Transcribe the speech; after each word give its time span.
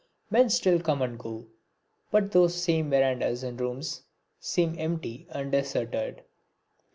Men 0.31 0.49
still 0.49 0.79
come 0.79 1.03
and 1.03 1.19
go, 1.19 1.45
but 2.09 2.31
those 2.31 2.55
same 2.55 2.89
verandahs 2.89 3.43
and 3.43 3.61
rooms 3.61 4.01
seem 4.39 4.73
empty 4.79 5.27
and 5.29 5.51
deserted. 5.51 6.23